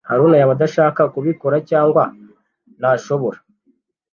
[0.09, 2.03] Haruna yaba adashaka kubikora cyangwa
[2.79, 3.39] ntashobora.